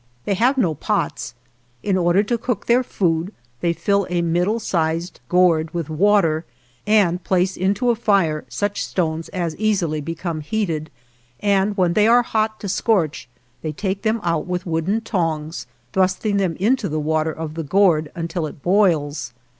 [0.25, 1.35] They have no pots.
[1.83, 6.43] In order to cook their food they fill a middle sized gourd with water,
[6.87, 10.89] and place into a fire such stones as easily become heated,
[11.39, 13.29] and when they are hot to scorch
[13.61, 18.11] they take them out with wooden tongs, thrusting them into the water of the gourd,
[18.15, 19.33] until it boils.